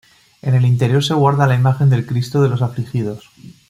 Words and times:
En 0.41 0.55
el 0.55 0.65
interior 0.65 1.03
se 1.03 1.13
guarda 1.13 1.45
la 1.45 1.53
imagen 1.53 1.91
del 1.91 2.07
Cristo 2.07 2.41
de 2.41 2.49
los 2.49 2.63
Afligidos. 2.63 3.29